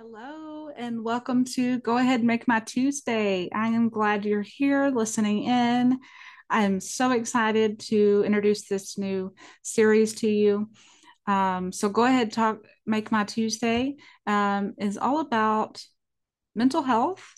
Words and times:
Hello, 0.00 0.68
and 0.76 1.02
welcome 1.02 1.44
to 1.44 1.80
Go 1.80 1.98
Ahead 1.98 2.22
Make 2.22 2.46
My 2.46 2.60
Tuesday. 2.60 3.48
I 3.52 3.66
am 3.66 3.88
glad 3.88 4.24
you're 4.24 4.42
here 4.42 4.90
listening 4.94 5.42
in. 5.42 5.98
I'm 6.48 6.78
so 6.78 7.10
excited 7.10 7.80
to 7.88 8.22
introduce 8.24 8.68
this 8.68 8.96
new 8.96 9.34
series 9.62 10.14
to 10.20 10.28
you. 10.30 10.70
Um, 11.26 11.72
so, 11.72 11.88
Go 11.88 12.04
Ahead 12.04 12.32
Talk 12.32 12.58
Make 12.86 13.10
My 13.10 13.24
Tuesday 13.24 13.96
um, 14.24 14.74
is 14.78 14.98
all 14.98 15.18
about 15.18 15.82
mental 16.54 16.82
health 16.82 17.34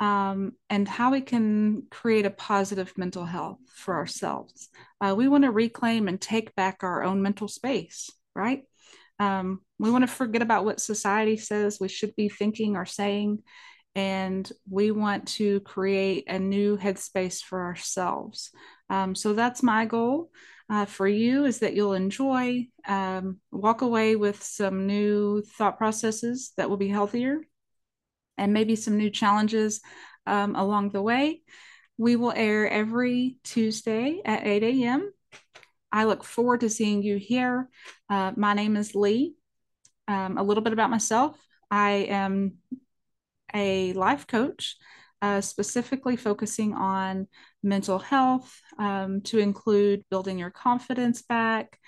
um, 0.00 0.52
and 0.70 0.88
how 0.88 1.10
we 1.10 1.20
can 1.20 1.82
create 1.90 2.24
a 2.24 2.30
positive 2.30 2.90
mental 2.96 3.26
health 3.26 3.58
for 3.74 3.94
ourselves. 3.94 4.70
Uh, 4.98 5.14
we 5.14 5.28
want 5.28 5.44
to 5.44 5.50
reclaim 5.50 6.08
and 6.08 6.18
take 6.18 6.54
back 6.54 6.78
our 6.82 7.02
own 7.02 7.20
mental 7.20 7.48
space, 7.48 8.10
right? 8.34 8.62
Um, 9.18 9.60
we 9.78 9.90
want 9.90 10.02
to 10.02 10.08
forget 10.08 10.42
about 10.42 10.64
what 10.64 10.80
society 10.80 11.36
says 11.36 11.78
we 11.80 11.88
should 11.88 12.14
be 12.16 12.28
thinking 12.28 12.76
or 12.76 12.86
saying, 12.86 13.42
and 13.94 14.50
we 14.68 14.90
want 14.90 15.28
to 15.28 15.60
create 15.60 16.24
a 16.28 16.38
new 16.38 16.76
headspace 16.76 17.42
for 17.42 17.64
ourselves. 17.64 18.50
Um, 18.90 19.14
so 19.14 19.32
that's 19.32 19.62
my 19.62 19.86
goal 19.86 20.30
uh, 20.70 20.84
for 20.84 21.08
you 21.08 21.44
is 21.44 21.60
that 21.60 21.74
you'll 21.74 21.94
enjoy, 21.94 22.68
um, 22.86 23.38
walk 23.50 23.82
away 23.82 24.16
with 24.16 24.42
some 24.42 24.86
new 24.86 25.42
thought 25.42 25.78
processes 25.78 26.52
that 26.56 26.68
will 26.68 26.76
be 26.76 26.88
healthier 26.88 27.40
and 28.36 28.52
maybe 28.52 28.76
some 28.76 28.96
new 28.96 29.10
challenges 29.10 29.80
um, 30.26 30.54
along 30.54 30.90
the 30.90 31.02
way. 31.02 31.42
We 31.96 32.16
will 32.16 32.32
air 32.32 32.70
every 32.70 33.38
Tuesday 33.42 34.20
at 34.24 34.46
8 34.46 34.62
a.m. 34.62 35.12
I 35.90 36.04
look 36.04 36.24
forward 36.24 36.60
to 36.60 36.70
seeing 36.70 37.02
you 37.02 37.16
here. 37.16 37.68
Uh, 38.10 38.32
my 38.36 38.54
name 38.54 38.76
is 38.76 38.94
Lee. 38.94 39.34
Um, 40.06 40.38
a 40.38 40.42
little 40.42 40.62
bit 40.62 40.72
about 40.72 40.90
myself 40.90 41.38
I 41.70 42.06
am 42.08 42.54
a 43.54 43.92
life 43.92 44.26
coach, 44.26 44.76
uh, 45.22 45.40
specifically 45.40 46.16
focusing 46.16 46.74
on 46.74 47.26
mental 47.62 47.98
health 47.98 48.60
um, 48.78 49.20
to 49.22 49.38
include 49.38 50.04
building 50.10 50.38
your 50.38 50.50
confidence 50.50 51.22
back, 51.22 51.78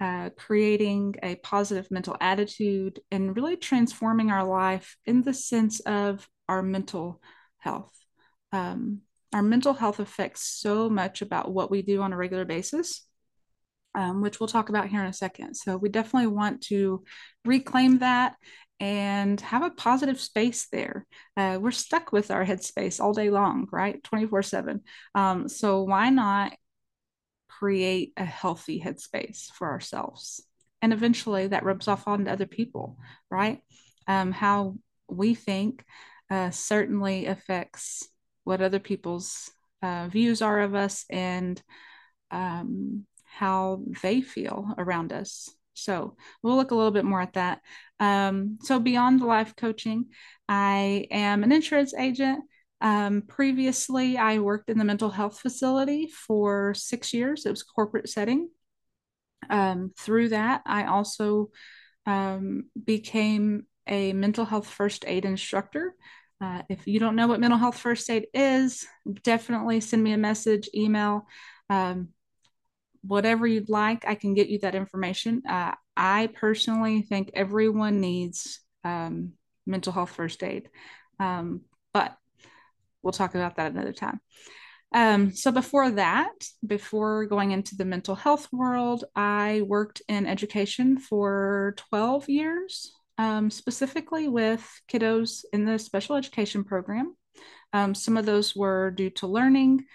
uh, 0.00 0.30
creating 0.36 1.14
a 1.22 1.36
positive 1.36 1.90
mental 1.90 2.16
attitude, 2.20 3.00
and 3.10 3.36
really 3.36 3.56
transforming 3.56 4.30
our 4.30 4.44
life 4.44 4.96
in 5.06 5.22
the 5.22 5.34
sense 5.34 5.80
of 5.80 6.28
our 6.48 6.62
mental 6.62 7.22
health. 7.58 7.92
Um, 8.52 9.02
our 9.32 9.42
mental 9.42 9.72
health 9.72 9.98
affects 9.98 10.42
so 10.42 10.90
much 10.90 11.22
about 11.22 11.52
what 11.52 11.70
we 11.70 11.82
do 11.82 12.02
on 12.02 12.12
a 12.12 12.16
regular 12.16 12.44
basis 12.44 13.06
um, 13.94 14.22
which 14.22 14.40
we'll 14.40 14.48
talk 14.48 14.68
about 14.68 14.88
here 14.88 15.00
in 15.00 15.06
a 15.06 15.12
second. 15.12 15.54
So 15.54 15.76
we 15.76 15.88
definitely 15.88 16.28
want 16.28 16.62
to 16.62 17.04
reclaim 17.44 17.98
that 17.98 18.36
and 18.80 19.40
have 19.40 19.62
a 19.62 19.70
positive 19.70 20.20
space 20.20 20.66
there. 20.72 21.06
Uh, 21.36 21.58
we're 21.60 21.70
stuck 21.70 22.10
with 22.10 22.30
our 22.30 22.44
headspace 22.44 23.00
all 23.00 23.12
day 23.12 23.30
long, 23.30 23.68
right? 23.70 24.02
24 24.02 24.42
7. 24.42 24.80
Um, 25.14 25.48
so 25.48 25.82
why 25.82 26.10
not 26.10 26.52
create 27.48 28.12
a 28.16 28.24
healthy 28.24 28.80
headspace 28.80 29.52
for 29.52 29.70
ourselves? 29.70 30.44
And 30.80 30.92
eventually 30.92 31.46
that 31.46 31.64
rubs 31.64 31.86
off 31.86 32.08
onto 32.08 32.30
other 32.30 32.46
people, 32.46 32.98
right? 33.30 33.60
Um, 34.08 34.32
how 34.32 34.78
we 35.08 35.34
think 35.34 35.84
uh, 36.28 36.50
certainly 36.50 37.26
affects 37.26 38.08
what 38.42 38.60
other 38.60 38.80
people's 38.80 39.50
uh, 39.80 40.08
views 40.08 40.42
are 40.42 40.60
of 40.60 40.74
us 40.74 41.04
and 41.08 41.62
um, 42.32 43.06
how 43.32 43.82
they 44.02 44.20
feel 44.20 44.74
around 44.78 45.12
us. 45.12 45.48
So 45.74 46.16
we'll 46.42 46.56
look 46.56 46.70
a 46.70 46.74
little 46.74 46.90
bit 46.90 47.04
more 47.04 47.20
at 47.20 47.32
that. 47.34 47.60
Um, 47.98 48.58
so 48.62 48.78
beyond 48.78 49.20
the 49.20 49.26
life 49.26 49.56
coaching, 49.56 50.06
I 50.48 51.06
am 51.10 51.42
an 51.42 51.52
insurance 51.52 51.94
agent. 51.94 52.44
Um, 52.80 53.22
previously, 53.22 54.18
I 54.18 54.38
worked 54.38 54.68
in 54.68 54.78
the 54.78 54.84
mental 54.84 55.10
health 55.10 55.38
facility 55.38 56.08
for 56.08 56.74
six 56.74 57.14
years. 57.14 57.46
It 57.46 57.50
was 57.50 57.62
corporate 57.62 58.08
setting. 58.08 58.50
Um, 59.48 59.92
through 59.98 60.30
that, 60.30 60.62
I 60.66 60.86
also 60.86 61.50
um, 62.06 62.64
became 62.84 63.66
a 63.86 64.12
mental 64.12 64.44
health 64.44 64.68
first 64.68 65.04
aid 65.06 65.24
instructor. 65.24 65.94
Uh, 66.40 66.62
if 66.68 66.86
you 66.86 66.98
don't 66.98 67.16
know 67.16 67.28
what 67.28 67.40
mental 67.40 67.58
health 67.58 67.78
first 67.78 68.10
aid 68.10 68.26
is, 68.34 68.84
definitely 69.22 69.80
send 69.80 70.02
me 70.02 70.12
a 70.12 70.18
message, 70.18 70.68
email. 70.74 71.26
Um, 71.70 72.08
whatever 73.02 73.46
you'd 73.46 73.68
like, 73.68 74.06
I 74.06 74.14
can 74.14 74.34
get 74.34 74.48
you 74.48 74.58
that 74.60 74.74
information. 74.74 75.42
Uh, 75.48 75.74
I 75.96 76.28
personally 76.34 77.02
think 77.02 77.30
everyone 77.34 78.00
needs 78.00 78.60
um, 78.84 79.32
mental 79.66 79.92
health 79.92 80.10
first 80.10 80.42
aid, 80.42 80.70
um, 81.18 81.62
but 81.92 82.16
we'll 83.02 83.12
talk 83.12 83.34
about 83.34 83.56
that 83.56 83.72
another 83.72 83.92
time. 83.92 84.20
Um, 84.94 85.34
so 85.34 85.50
before 85.50 85.90
that, 85.92 86.32
before 86.66 87.26
going 87.26 87.52
into 87.52 87.76
the 87.76 87.84
mental 87.84 88.14
health 88.14 88.48
world, 88.52 89.04
I 89.16 89.62
worked 89.66 90.02
in 90.08 90.26
education 90.26 90.98
for 90.98 91.74
12 91.90 92.28
years, 92.28 92.92
um, 93.16 93.50
specifically 93.50 94.28
with 94.28 94.68
kiddos 94.90 95.44
in 95.52 95.64
the 95.64 95.78
special 95.78 96.16
education 96.16 96.62
program. 96.62 97.16
Um, 97.72 97.94
some 97.94 98.18
of 98.18 98.26
those 98.26 98.54
were 98.54 98.90
due 98.90 99.10
to 99.10 99.26
learning 99.26 99.86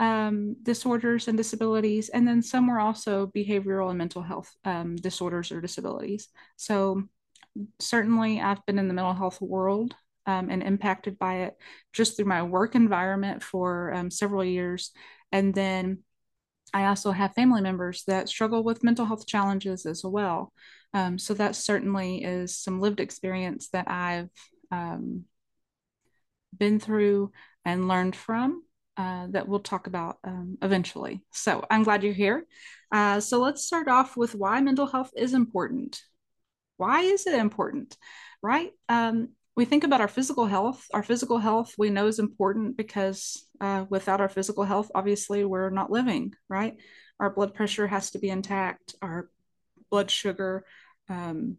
um, 0.00 0.56
disorders 0.62 1.28
and 1.28 1.36
disabilities, 1.36 2.08
and 2.08 2.26
then 2.26 2.42
some 2.42 2.66
were 2.66 2.80
also 2.80 3.30
behavioral 3.36 3.90
and 3.90 3.98
mental 3.98 4.22
health 4.22 4.50
um, 4.64 4.96
disorders 4.96 5.52
or 5.52 5.60
disabilities. 5.60 6.28
So 6.56 7.02
certainly, 7.78 8.40
I've 8.40 8.64
been 8.64 8.78
in 8.78 8.88
the 8.88 8.94
mental 8.94 9.12
health 9.12 9.42
world 9.42 9.94
um, 10.24 10.48
and 10.48 10.62
impacted 10.62 11.18
by 11.18 11.42
it 11.42 11.56
just 11.92 12.16
through 12.16 12.24
my 12.24 12.42
work 12.42 12.74
environment 12.74 13.42
for 13.42 13.92
um, 13.92 14.10
several 14.10 14.42
years, 14.42 14.90
and 15.32 15.54
then 15.54 15.98
I 16.72 16.86
also 16.86 17.10
have 17.10 17.34
family 17.34 17.60
members 17.60 18.04
that 18.06 18.28
struggle 18.28 18.64
with 18.64 18.82
mental 18.82 19.04
health 19.04 19.26
challenges 19.26 19.84
as 19.84 20.02
well. 20.02 20.52
Um, 20.94 21.18
so 21.18 21.34
that 21.34 21.56
certainly 21.56 22.24
is 22.24 22.56
some 22.56 22.80
lived 22.80 23.00
experience 23.00 23.68
that 23.74 23.90
I've 23.90 24.30
um, 24.70 25.24
been 26.56 26.80
through 26.80 27.32
and 27.66 27.86
learned 27.86 28.16
from 28.16 28.62
uh, 28.96 29.26
that 29.30 29.48
we'll 29.48 29.60
talk 29.60 29.86
about 29.86 30.18
um, 30.24 30.58
eventually. 30.62 31.22
So 31.30 31.64
I'm 31.70 31.82
glad 31.82 32.02
you're 32.02 32.12
here. 32.12 32.46
Uh, 32.92 33.20
so 33.20 33.40
let's 33.40 33.64
start 33.64 33.88
off 33.88 34.16
with 34.16 34.34
why 34.34 34.60
mental 34.60 34.86
health 34.86 35.10
is 35.16 35.34
important. 35.34 36.00
Why 36.76 37.02
is 37.02 37.26
it 37.26 37.34
important, 37.34 37.96
right? 38.42 38.70
Um, 38.88 39.30
we 39.56 39.64
think 39.64 39.84
about 39.84 40.00
our 40.00 40.08
physical 40.08 40.46
health. 40.46 40.86
Our 40.94 41.02
physical 41.02 41.38
health 41.38 41.74
we 41.76 41.90
know 41.90 42.06
is 42.06 42.18
important 42.18 42.76
because 42.76 43.46
uh, 43.60 43.84
without 43.90 44.20
our 44.20 44.28
physical 44.28 44.64
health, 44.64 44.90
obviously, 44.94 45.44
we're 45.44 45.70
not 45.70 45.90
living, 45.90 46.34
right? 46.48 46.76
Our 47.18 47.30
blood 47.30 47.54
pressure 47.54 47.86
has 47.86 48.12
to 48.12 48.18
be 48.18 48.30
intact, 48.30 48.94
our 49.02 49.28
blood 49.90 50.10
sugar, 50.10 50.64
um, 51.08 51.58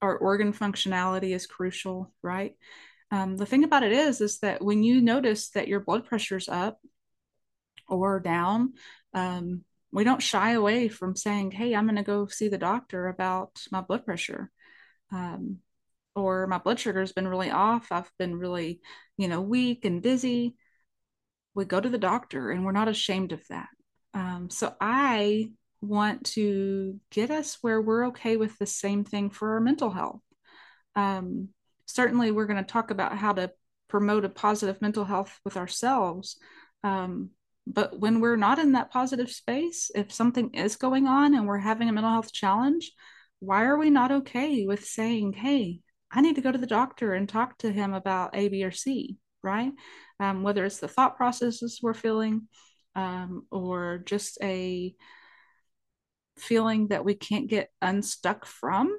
our 0.00 0.16
organ 0.16 0.52
functionality 0.52 1.34
is 1.34 1.46
crucial, 1.46 2.12
right? 2.22 2.56
Um, 3.10 3.36
the 3.36 3.46
thing 3.46 3.64
about 3.64 3.82
it 3.82 3.92
is, 3.92 4.20
is 4.20 4.38
that 4.40 4.62
when 4.62 4.82
you 4.82 5.00
notice 5.00 5.50
that 5.50 5.68
your 5.68 5.80
blood 5.80 6.04
pressure's 6.04 6.48
up 6.48 6.78
or 7.88 8.20
down, 8.20 8.74
um, 9.14 9.64
we 9.90 10.04
don't 10.04 10.22
shy 10.22 10.52
away 10.52 10.88
from 10.88 11.16
saying, 11.16 11.52
"Hey, 11.52 11.74
I'm 11.74 11.86
going 11.86 11.96
to 11.96 12.02
go 12.02 12.26
see 12.26 12.48
the 12.48 12.58
doctor 12.58 13.08
about 13.08 13.62
my 13.72 13.80
blood 13.80 14.04
pressure," 14.04 14.50
um, 15.10 15.58
or 16.14 16.46
my 16.46 16.58
blood 16.58 16.78
sugar 16.78 17.00
has 17.00 17.12
been 17.12 17.28
really 17.28 17.50
off. 17.50 17.90
I've 17.90 18.10
been 18.18 18.36
really, 18.38 18.80
you 19.16 19.28
know, 19.28 19.40
weak 19.40 19.84
and 19.86 20.02
dizzy. 20.02 20.56
We 21.54 21.64
go 21.64 21.80
to 21.80 21.88
the 21.88 21.98
doctor, 21.98 22.50
and 22.50 22.64
we're 22.64 22.72
not 22.72 22.88
ashamed 22.88 23.32
of 23.32 23.42
that. 23.48 23.68
Um, 24.12 24.50
so 24.50 24.74
I 24.80 25.50
want 25.80 26.24
to 26.24 27.00
get 27.10 27.30
us 27.30 27.58
where 27.62 27.80
we're 27.80 28.08
okay 28.08 28.36
with 28.36 28.58
the 28.58 28.66
same 28.66 29.04
thing 29.04 29.30
for 29.30 29.54
our 29.54 29.60
mental 29.60 29.90
health. 29.90 30.20
Um, 30.96 31.50
certainly 31.88 32.30
we're 32.30 32.46
going 32.46 32.62
to 32.62 32.72
talk 32.72 32.90
about 32.90 33.16
how 33.16 33.32
to 33.32 33.50
promote 33.88 34.24
a 34.24 34.28
positive 34.28 34.80
mental 34.80 35.04
health 35.04 35.40
with 35.44 35.56
ourselves. 35.56 36.36
Um, 36.84 37.30
but 37.66 37.98
when 37.98 38.20
we're 38.20 38.36
not 38.36 38.58
in 38.58 38.72
that 38.72 38.90
positive 38.90 39.30
space, 39.30 39.90
if 39.94 40.12
something 40.12 40.50
is 40.54 40.76
going 40.76 41.06
on 41.06 41.34
and 41.34 41.46
we're 41.46 41.58
having 41.58 41.88
a 41.88 41.92
mental 41.92 42.12
health 42.12 42.32
challenge, 42.32 42.92
why 43.40 43.64
are 43.64 43.78
we 43.78 43.90
not 43.90 44.12
okay 44.12 44.66
with 44.66 44.84
saying, 44.84 45.32
hey, 45.32 45.80
I 46.10 46.20
need 46.20 46.36
to 46.36 46.40
go 46.42 46.52
to 46.52 46.58
the 46.58 46.66
doctor 46.66 47.14
and 47.14 47.28
talk 47.28 47.58
to 47.58 47.72
him 47.72 47.92
about 47.92 48.34
A, 48.34 48.48
B, 48.48 48.64
or 48.64 48.70
C, 48.70 49.16
right? 49.42 49.72
Um, 50.20 50.42
whether 50.42 50.64
it's 50.64 50.78
the 50.78 50.88
thought 50.88 51.16
processes 51.16 51.80
we're 51.82 51.94
feeling 51.94 52.48
um, 52.94 53.46
or 53.50 54.02
just 54.04 54.38
a 54.42 54.94
feeling 56.38 56.88
that 56.88 57.04
we 57.04 57.14
can't 57.14 57.48
get 57.48 57.70
unstuck 57.82 58.44
from 58.46 58.96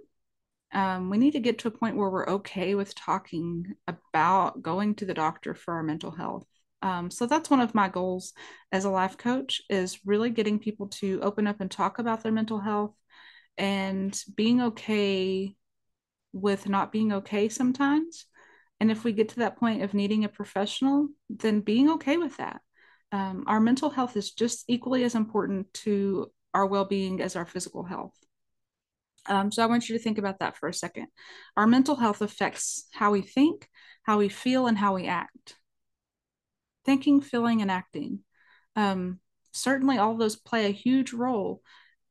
um, 0.72 1.10
we 1.10 1.18
need 1.18 1.32
to 1.32 1.40
get 1.40 1.60
to 1.60 1.68
a 1.68 1.72
point 1.72 1.96
where 1.96 2.10
we're 2.10 2.30
okay 2.30 2.76
with 2.76 2.94
talking 2.96 3.76
about 3.88 4.62
going 4.62 4.96
to 4.96 5.06
the 5.06 5.14
doctor 5.14 5.54
for 5.54 5.74
our 5.76 5.84
mental 5.84 6.12
health 6.12 6.46
um, 6.82 7.12
so 7.12 7.26
that's 7.26 7.50
one 7.50 7.60
of 7.60 7.76
my 7.76 7.90
goals 7.90 8.34
as 8.72 8.86
a 8.86 8.90
life 8.90 9.18
coach 9.18 9.62
is 9.70 10.00
really 10.06 10.30
getting 10.30 10.60
people 10.60 10.88
to 10.88 11.20
open 11.22 11.48
up 11.48 11.60
and 11.60 11.70
talk 11.70 12.00
about 12.00 12.24
their 12.24 12.32
mental 12.32 12.60
health 12.60 12.96
and 13.58 14.24
being 14.36 14.62
okay 14.62 15.56
with 16.32 16.70
not 16.70 16.92
being 16.92 17.12
okay 17.12 17.50
sometimes. 17.50 18.26
And 18.80 18.90
if 18.90 19.04
we 19.04 19.12
get 19.12 19.30
to 19.30 19.40
that 19.40 19.58
point 19.58 19.84
of 19.84 19.94
needing 19.94 20.24
a 20.24 20.30
professional, 20.30 21.10
then 21.30 21.60
being 21.60 21.90
okay 21.92 22.18
with 22.18 22.38
that. 22.38 22.62
Um, 23.12 23.44
our 23.48 23.60
mental 23.60 23.90
health 23.90 24.16
is 24.16 24.32
just 24.32 24.64
equally 24.68 25.04
as 25.04 25.16
important 25.16 25.74
to 25.86 26.32
our 26.54 26.66
well 26.66 26.86
being 26.86 27.22
as 27.22 27.36
our 27.36 27.46
physical 27.46 27.84
health. 27.84 28.14
Um, 29.30 29.52
so 29.52 29.64
I 29.64 29.68
want 29.68 29.88
you 29.88 29.98
to 29.98 30.04
think 30.04 30.18
about 30.18 30.40
that 30.40 30.58
for 30.58 30.68
a 30.68 30.74
second. 30.74 31.08
Our 31.56 31.68
mental 31.68 31.96
health 31.96 32.22
affects 32.22 32.88
how 32.92 33.12
we 33.12 33.22
think, 33.22 33.70
how 34.04 34.18
we 34.18 34.28
feel, 34.28 34.68
and 34.68 34.78
how 34.78 34.96
we 34.96 35.08
act. 35.08 35.56
Thinking, 36.86 37.22
feeling, 37.22 37.62
and 37.62 37.72
acting. 37.72 38.20
Um, 38.76 39.20
certainly, 39.52 39.98
all 39.98 40.18
those 40.18 40.36
play 40.36 40.66
a 40.66 40.70
huge 40.70 41.14
role 41.14 41.62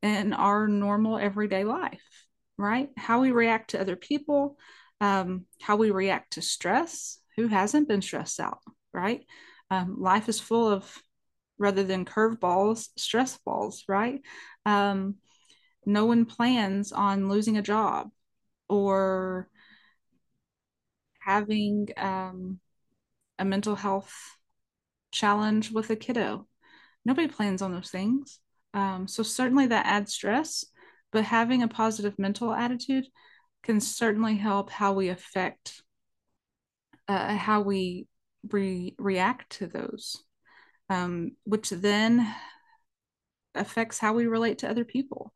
in 0.02 0.32
our 0.32 0.68
normal 0.68 1.18
everyday 1.18 1.64
life, 1.64 2.24
right? 2.56 2.88
How 2.96 3.20
we 3.20 3.32
react 3.32 3.70
to 3.70 3.80
other 3.80 3.96
people, 3.96 4.56
um, 5.00 5.46
how 5.60 5.76
we 5.76 5.90
react 5.90 6.34
to 6.34 6.42
stress. 6.42 7.18
Who 7.36 7.46
hasn't 7.46 7.86
been 7.86 8.02
stressed 8.02 8.40
out, 8.40 8.58
right? 8.92 9.24
Um, 9.70 9.94
life 10.00 10.28
is 10.28 10.40
full 10.40 10.68
of, 10.68 11.00
rather 11.56 11.84
than 11.84 12.04
curveballs, 12.04 12.88
stress 12.96 13.38
balls, 13.46 13.84
right? 13.86 14.22
Um, 14.66 15.18
no 15.88 16.04
one 16.04 16.26
plans 16.26 16.92
on 16.92 17.28
losing 17.28 17.56
a 17.56 17.62
job 17.62 18.10
or 18.68 19.48
having 21.20 21.88
um, 21.96 22.60
a 23.38 23.44
mental 23.44 23.74
health 23.74 24.14
challenge 25.10 25.70
with 25.72 25.90
a 25.90 25.96
kiddo. 25.96 26.46
Nobody 27.04 27.26
plans 27.26 27.62
on 27.62 27.72
those 27.72 27.90
things. 27.90 28.38
Um, 28.74 29.08
so, 29.08 29.22
certainly 29.22 29.66
that 29.66 29.86
adds 29.86 30.12
stress, 30.12 30.64
but 31.10 31.24
having 31.24 31.62
a 31.62 31.68
positive 31.68 32.18
mental 32.18 32.52
attitude 32.52 33.06
can 33.62 33.80
certainly 33.80 34.36
help 34.36 34.70
how 34.70 34.92
we 34.92 35.08
affect 35.08 35.82
uh, 37.08 37.34
how 37.34 37.62
we 37.62 38.06
re- 38.50 38.94
react 38.98 39.50
to 39.52 39.66
those, 39.66 40.22
um, 40.90 41.32
which 41.44 41.70
then 41.70 42.34
affects 43.54 43.98
how 43.98 44.12
we 44.12 44.26
relate 44.26 44.58
to 44.58 44.68
other 44.70 44.84
people. 44.84 45.32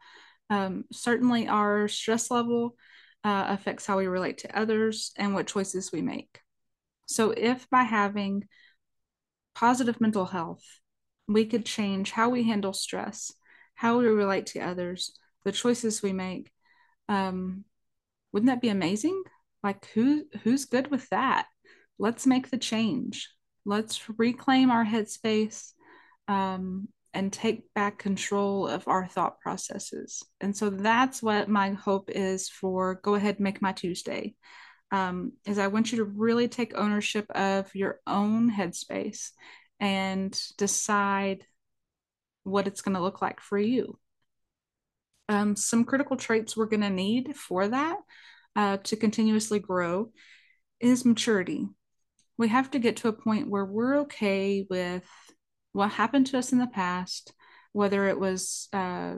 Um, 0.52 0.84
certainly, 0.93 1.49
our 1.49 1.88
stress 1.88 2.31
level 2.31 2.76
uh, 3.25 3.46
affects 3.49 3.87
how 3.87 3.96
we 3.96 4.06
relate 4.06 4.38
to 4.38 4.58
others 4.58 5.12
and 5.16 5.32
what 5.32 5.46
choices 5.46 5.90
we 5.90 6.02
make. 6.02 6.40
So, 7.06 7.31
if 7.31 7.70
by 7.70 7.84
having 7.84 8.44
positive 9.54 9.99
mental 9.99 10.26
health, 10.26 10.62
we 11.26 11.46
could 11.46 11.64
change 11.64 12.10
how 12.10 12.28
we 12.28 12.43
handle 12.43 12.75
stress, 12.75 13.32
how 13.75 13.99
we 13.99 14.06
relate 14.08 14.44
to 14.49 14.60
others, 14.60 15.19
the 15.43 15.52
choices 15.52 16.02
we 16.02 16.12
make, 16.12 16.50
um, 17.08 17.64
wouldn't 18.31 18.50
that 18.50 18.60
be 18.60 18.69
amazing? 18.69 19.22
Like, 19.62 19.87
who 19.94 20.26
who's 20.43 20.66
good 20.66 20.90
with 20.90 21.08
that? 21.08 21.46
Let's 21.98 22.26
make 22.26 22.50
the 22.50 22.58
change. 22.58 23.31
Let's 23.64 24.06
reclaim 24.19 24.70
our 24.70 24.84
headspace 24.84 25.72
um, 26.28 26.88
and 27.14 27.32
take 27.32 27.72
back 27.74 27.98
control 27.98 28.66
of 28.66 28.88
our 28.88 29.06
thought 29.06 29.40
processes. 29.40 30.22
And 30.40 30.56
so 30.56 30.70
that's 30.70 31.22
what 31.22 31.48
my 31.48 31.70
hope 31.72 32.10
is 32.10 32.48
for 32.48 32.94
Go 33.02 33.14
Ahead 33.14 33.38
Make 33.40 33.60
My 33.60 33.72
Tuesday. 33.72 34.34
Um, 34.90 35.32
is 35.46 35.58
I 35.58 35.68
want 35.68 35.90
you 35.90 35.98
to 35.98 36.04
really 36.04 36.48
take 36.48 36.76
ownership 36.76 37.30
of 37.30 37.74
your 37.74 38.00
own 38.06 38.50
headspace 38.50 39.30
and 39.80 40.38
decide 40.58 41.44
what 42.44 42.66
it's 42.66 42.82
going 42.82 42.94
to 42.96 43.02
look 43.02 43.22
like 43.22 43.40
for 43.40 43.58
you. 43.58 43.98
Um, 45.28 45.56
some 45.56 45.84
critical 45.84 46.16
traits 46.16 46.56
we're 46.56 46.66
going 46.66 46.82
to 46.82 46.90
need 46.90 47.36
for 47.36 47.68
that 47.68 47.96
uh, 48.54 48.76
to 48.78 48.96
continuously 48.96 49.58
grow 49.58 50.10
is 50.80 51.04
maturity. 51.04 51.68
We 52.36 52.48
have 52.48 52.70
to 52.72 52.78
get 52.78 52.96
to 52.98 53.08
a 53.08 53.12
point 53.12 53.48
where 53.48 53.64
we're 53.64 54.00
okay 54.00 54.66
with 54.68 55.08
what 55.72 55.90
happened 55.90 56.26
to 56.26 56.38
us 56.38 56.52
in 56.52 56.58
the 56.58 56.66
past, 56.66 57.32
whether 57.72 58.06
it 58.06 58.19
was 58.19 58.69
uh, 58.72 59.14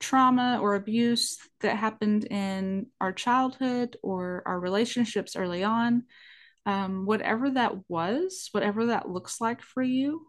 trauma 0.00 0.58
or 0.60 0.74
abuse 0.74 1.38
that 1.60 1.76
happened 1.76 2.24
in 2.24 2.86
our 3.00 3.12
childhood 3.12 3.96
or 4.02 4.42
our 4.46 4.60
relationships 4.60 5.36
early 5.36 5.64
on, 5.64 6.04
um, 6.66 7.06
whatever 7.06 7.50
that 7.50 7.72
was, 7.88 8.48
whatever 8.52 8.86
that 8.86 9.08
looks 9.08 9.40
like 9.40 9.62
for 9.62 9.82
you, 9.82 10.26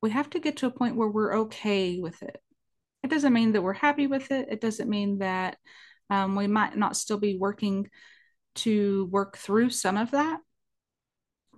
we 0.00 0.10
have 0.10 0.30
to 0.30 0.38
get 0.38 0.58
to 0.58 0.66
a 0.66 0.70
point 0.70 0.96
where 0.96 1.08
we're 1.08 1.38
okay 1.38 1.98
with 1.98 2.22
it. 2.22 2.36
It 3.02 3.10
doesn't 3.10 3.32
mean 3.32 3.52
that 3.52 3.62
we're 3.62 3.72
happy 3.72 4.06
with 4.06 4.30
it. 4.30 4.48
It 4.50 4.60
doesn't 4.60 4.88
mean 4.88 5.18
that 5.18 5.56
um, 6.10 6.36
we 6.36 6.46
might 6.46 6.76
not 6.76 6.96
still 6.96 7.18
be 7.18 7.36
working 7.36 7.88
to 8.56 9.06
work 9.10 9.36
through 9.36 9.70
some 9.70 9.96
of 9.96 10.12
that, 10.12 10.38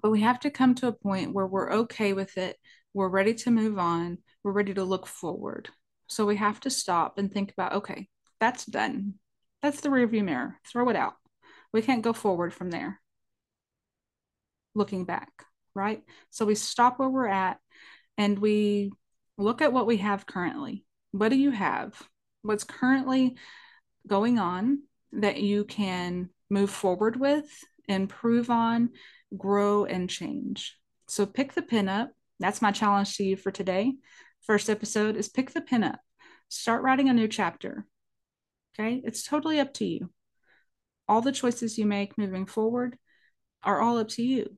but 0.03 0.11
we 0.11 0.23
have 0.23 0.41
to 0.41 0.51
come 0.51 0.75
to 0.77 0.89
a 0.89 0.93
point 0.93 1.35
where 1.35 1.47
we're 1.47 1.73
okay 1.73 2.13
with 2.13 2.39
it 2.39 2.57
we're 2.97 3.09
ready 3.09 3.35
to 3.35 3.51
move 3.51 3.79
on. 3.79 4.17
We're 4.43 4.53
ready 4.53 4.73
to 4.73 4.83
look 4.83 5.07
forward. 5.07 5.69
So 6.07 6.25
we 6.25 6.37
have 6.37 6.61
to 6.61 6.71
stop 6.71 7.19
and 7.19 7.31
think 7.31 7.53
about 7.53 7.75
okay, 7.75 8.09
that's 8.41 8.65
done. 8.65 9.15
That's 9.61 9.83
the 9.83 9.91
rearview 9.91 10.25
mirror. 10.25 10.57
Throw 10.67 10.89
it 10.89 10.97
out. 10.97 11.13
We 11.75 11.83
can't 11.83 12.01
go 12.01 12.15
forward 12.15 12.55
from 12.55 12.71
there. 12.71 12.99
Looking 14.75 15.05
back, 15.05 15.29
right? 15.75 16.03
So 16.31 16.47
we 16.47 16.55
stop 16.55 16.99
where 16.99 17.11
we're 17.11 17.27
at 17.27 17.59
and 18.17 18.39
we 18.39 18.93
look 19.37 19.61
at 19.61 19.75
what 19.75 19.87
we 19.87 19.99
have 19.99 20.25
currently. 20.25 20.87
What 21.13 21.29
do 21.29 21.37
you 21.37 21.51
have? 21.51 22.01
What's 22.41 22.65
currently 22.65 23.37
going 24.07 24.39
on 24.39 24.85
that 25.13 25.37
you 25.37 25.65
can 25.65 26.31
move 26.49 26.71
forward 26.71 27.21
with, 27.21 27.45
improve 27.89 28.49
on, 28.49 28.91
grow, 29.37 29.85
and 29.85 30.09
change? 30.09 30.79
So 31.09 31.27
pick 31.27 31.53
the 31.53 31.63
pin 31.63 31.91
up 31.91 32.13
that's 32.39 32.63
my 32.63 32.73
challenge 32.73 33.17
to 33.17 33.25
you 33.25 33.37
for 33.37 33.51
today. 33.51 33.95
First 34.43 34.71
episode 34.71 35.17
is 35.17 35.29
pick 35.29 35.51
the 35.53 35.61
pen 35.61 35.85
up, 35.85 36.01
start 36.49 36.83
writing 36.83 37.09
a 37.09 37.15
new 37.15 37.29
chapter. 37.29 37.87
Okay, 38.79 39.01
it's 39.05 39.25
totally 39.25 39.59
up 39.59 39.73
to 39.75 39.87
you. 39.87 40.11
All 41.09 41.23
the 41.23 41.33
choices 41.33 41.79
you 41.79 41.87
make 41.87 42.19
moving 42.19 42.47
forward 42.47 42.99
are 43.63 43.81
all 43.81 43.99
up 43.99 44.09
to 44.11 44.23
you. 44.23 44.57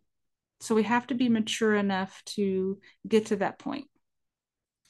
So 0.60 0.75
we 0.75 0.82
have 0.82 1.06
to 1.08 1.14
be 1.14 1.28
mature 1.28 1.75
enough 1.75 2.22
to 2.36 2.78
get 3.06 3.26
to 3.26 3.36
that 3.36 3.58
point. 3.58 3.86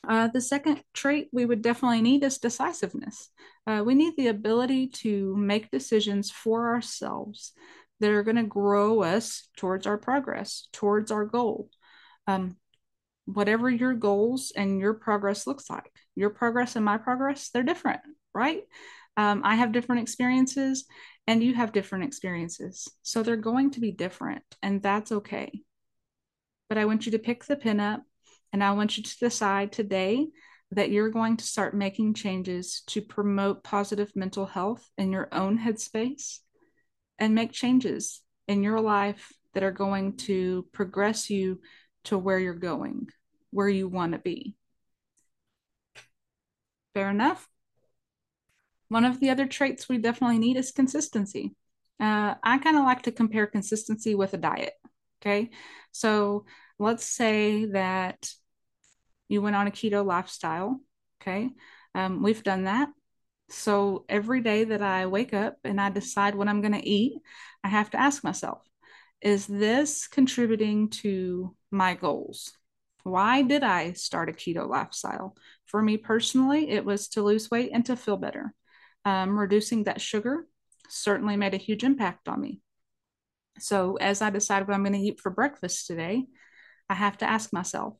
Uh, 0.09 0.29
the 0.29 0.41
second 0.41 0.83
trait 0.95 1.29
we 1.33 1.45
would 1.45 1.61
definitely 1.61 2.01
need 2.01 2.25
is 2.25 2.39
decisiveness. 2.39 3.29
Uh, 3.67 3.83
we 3.85 3.95
need 3.95 4.15
the 4.17 4.29
ability 4.29 4.89
to 4.89 5.37
make 5.37 5.71
decisions 5.71 6.31
for 6.31 6.69
ourselves 6.75 7.53
that 8.01 8.11
are 8.11 8.23
going 8.23 8.37
to 8.37 8.45
grow 8.45 9.03
us 9.03 9.49
towards 9.57 9.87
our 9.87 9.99
progress, 9.99 10.69
towards 10.73 11.11
our 11.11 11.27
goal. 11.27 11.69
Um, 12.27 12.57
whatever 13.35 13.69
your 13.69 13.93
goals 13.93 14.53
and 14.57 14.81
your 14.81 14.95
progress 14.95 15.47
looks 15.47 15.69
like. 15.69 15.93
Your 16.17 16.31
progress 16.31 16.77
and 16.77 16.85
my 16.85 16.97
progress, 16.97 17.51
they're 17.51 17.63
different, 17.63 18.01
right? 18.35 18.63
Um, 19.17 19.43
I 19.45 19.57
have 19.57 19.73
different 19.73 20.03
experiences 20.03 20.87
and 21.27 21.43
you 21.43 21.55
have 21.55 21.73
different 21.73 22.05
experiences. 22.05 22.89
So 23.03 23.23
they're 23.23 23.37
going 23.37 23.73
to 23.73 23.81
be 23.81 23.93
different, 23.93 24.43
and 24.63 24.83
that's 24.83 25.13
okay. 25.13 25.61
But 26.69 26.79
I 26.79 26.87
want 26.87 27.05
you 27.05 27.13
to 27.13 27.19
pick 27.19 27.45
the 27.45 27.57
pin 27.57 27.81
up 27.81 28.03
and 28.53 28.65
I 28.65 28.73
want 28.73 28.97
you 28.97 29.03
to 29.03 29.19
decide 29.19 29.73
today 29.73 30.29
that 30.71 30.91
you're 30.91 31.11
going 31.11 31.37
to 31.39 31.45
start 31.45 31.75
making 31.75 32.15
changes 32.15 32.83
to 32.89 33.03
promote 33.03 33.65
positive 33.65 34.11
mental 34.15 34.47
health 34.47 34.89
in 34.97 35.13
your 35.13 35.29
own 35.33 35.59
headspace 35.59 36.39
and 37.19 37.35
make 37.35 37.53
changes 37.53 38.23
in 38.47 38.63
your 38.63 38.81
life 38.81 39.33
that 39.55 39.63
are 39.63 39.73
going 39.73 40.17
to 40.17 40.67
progress 40.73 41.29
you 41.29 41.61
to 42.05 42.17
where 42.17 42.39
you're 42.39 42.55
going 42.55 43.09
where 43.51 43.69
you 43.69 43.89
want 43.89 44.13
to 44.13 44.19
be. 44.19 44.57
Fair 46.95 47.11
enough. 47.11 47.49
One 48.89 49.05
of 49.05 49.21
the 49.21 49.31
other 49.31 49.47
traits 49.47 49.89
we 49.89 49.99
definitely 49.99 50.39
need 50.39 50.57
is 50.57 50.73
consistency. 50.73 51.55
Uh, 52.01 52.35
I 52.43 52.59
kind 52.59 52.77
of 52.77 52.85
like 52.85 53.03
to 53.03 53.13
compare 53.13 53.47
consistency 53.47 54.15
with 54.15 54.35
a 54.35 54.39
diet. 54.39 54.73
Okay. 55.21 55.51
So 55.93 56.47
let's 56.79 57.05
say 57.05 57.67
that 57.67 58.31
you 59.29 59.43
went 59.43 59.57
on 59.57 59.67
a 59.67 59.71
keto 59.71 60.05
lifestyle. 60.05 60.81
Okay. 61.21 61.51
Um, 61.95 62.23
we've 62.23 62.43
done 62.43 62.65
that. 62.65 62.89
So 63.51 64.05
every 64.09 64.41
day 64.41 64.65
that 64.65 64.83
I 64.83 65.07
wake 65.07 65.35
up 65.35 65.57
and 65.65 65.81
I 65.81 65.91
decide 65.91 66.35
what 66.35 66.49
I'm 66.49 66.61
going 66.61 66.73
to 66.73 66.89
eat, 66.89 67.15
I 67.65 67.69
have 67.69 67.91
to 67.91 68.01
ask 68.01 68.23
myself, 68.23 68.63
is 69.21 69.47
this 69.47 70.07
contributing 70.07 70.91
to 70.91 71.55
my 71.71 71.95
goals? 71.95 72.53
Why 73.09 73.43
did 73.43 73.63
I 73.63 73.93
start 73.93 74.29
a 74.29 74.33
keto 74.33 74.69
lifestyle? 74.69 75.37
For 75.67 75.83
me 75.83 75.97
personally, 75.97 76.71
it 76.71 76.85
was 76.85 77.09
to 77.11 77.23
lose 77.23 77.51
weight 77.51 77.71
and 77.73 77.85
to 77.87 77.97
feel 77.97 78.17
better. 78.17 78.55
Um, 79.05 79.39
reducing 79.39 79.85
that 79.85 80.01
sugar 80.01 80.47
certainly 80.89 81.37
made 81.37 81.55
a 81.55 81.59
huge 81.59 81.85
impact 81.85 82.29
on 82.29 82.41
me. 82.41 82.61
So, 83.59 83.97
as 83.97 84.23
I 84.23 84.31
decide 84.31 84.67
what 84.67 84.75
I'm 84.75 84.85
going 84.85 84.93
to 84.93 84.99
eat 84.99 85.21
for 85.21 85.31
breakfast 85.31 85.87
today, 85.87 86.27
I 86.89 86.95
have 86.95 87.19
to 87.19 87.29
ask 87.29 87.53
myself 87.53 87.95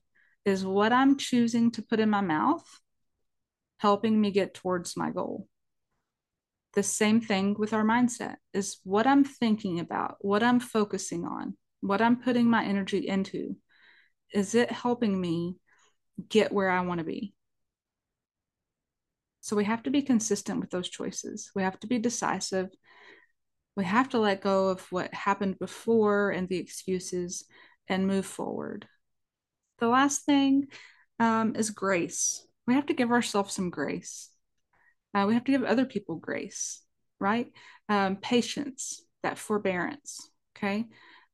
is 0.45 0.65
what 0.65 0.93
I'm 0.93 1.17
choosing 1.17 1.71
to 1.73 1.83
put 1.83 2.01
in 2.01 2.11
my 2.11 2.21
mouth 2.21 2.65
helping 3.79 4.21
me 4.21 4.31
get 4.31 4.55
towards 4.55 4.97
my 4.97 5.11
goal? 5.11 5.49
The 6.75 6.83
same 6.83 7.21
thing 7.21 7.57
with 7.59 7.73
our 7.73 7.85
mindset 7.85 8.37
is 8.53 8.79
what 8.85 9.07
I'm 9.07 9.25
thinking 9.25 9.81
about, 9.81 10.17
what 10.21 10.43
I'm 10.43 10.61
focusing 10.61 11.25
on, 11.25 11.57
what 11.81 12.03
I'm 12.03 12.17
putting 12.17 12.49
my 12.49 12.65
energy 12.65 13.09
into. 13.09 13.57
Is 14.33 14.55
it 14.55 14.71
helping 14.71 15.21
me 15.21 15.57
get 16.29 16.53
where 16.53 16.71
I 16.71 16.81
want 16.83 16.99
to 16.99 17.05
be? 17.05 17.35
So 19.41 19.57
we 19.57 19.65
have 19.65 19.83
to 19.85 19.91
be 19.91 20.03
consistent 20.03 20.61
with 20.61 20.71
those 20.71 20.89
choices. 20.89 21.51
We 21.55 21.63
have 21.63 21.81
to 21.81 21.87
be 21.87 21.99
decisive. 21.99 22.69
We 23.77 23.85
have 23.85 24.09
to 24.11 24.19
let 24.19 24.43
go 24.43 24.69
of 24.69 24.81
what 24.91 25.15
happened 25.15 25.59
before 25.59 26.31
and 26.31 26.49
the 26.49 26.59
excuses 26.59 27.45
and 27.89 28.07
move 28.07 28.27
forward. 28.27 28.87
The 29.79 29.89
last 29.89 30.25
thing 30.25 30.67
um, 31.21 31.55
is 31.57 31.71
grace. 31.71 32.45
We 32.67 32.75
have 32.75 32.87
to 32.87 32.95
give 32.95 33.11
ourselves 33.11 33.55
some 33.55 33.71
grace. 33.71 34.31
Uh, 35.15 35.25
we 35.27 35.35
have 35.35 35.45
to 35.45 35.53
give 35.53 35.65
other 35.65 35.87
people 35.87 36.17
grace, 36.17 36.83
right? 37.19 37.51
Um, 37.89 38.17
patience, 38.17 39.03
that 39.23 39.39
forbearance. 39.39 40.31
Okay. 40.57 40.87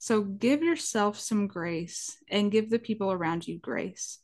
So 0.04 0.20
give 0.20 0.62
yourself 0.62 1.18
some 1.18 1.46
grace 1.46 2.18
and 2.28 2.52
give 2.52 2.68
the 2.68 2.78
people 2.78 3.11
around 3.11 3.49
you 3.49 3.58
grace. 3.58 4.18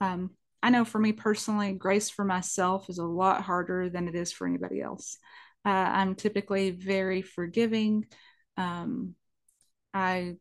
Um, 0.00 0.30
I 0.62 0.70
know 0.70 0.86
for 0.86 0.98
me 0.98 1.12
personally, 1.12 1.74
grace 1.74 2.08
for 2.08 2.24
myself 2.24 2.88
is 2.88 2.96
a 2.96 3.04
lot 3.04 3.42
harder 3.42 3.90
than 3.90 4.08
it 4.08 4.14
is 4.14 4.32
for 4.32 4.46
anybody 4.46 4.80
else. 4.80 5.18
Uh, 5.62 5.68
I'm 5.68 6.14
typically 6.14 6.70
very 6.70 7.20
forgiving. 7.20 8.06
Um, 8.56 9.14
I 9.92 10.36